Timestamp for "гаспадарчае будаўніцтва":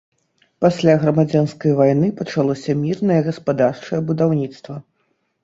3.29-4.75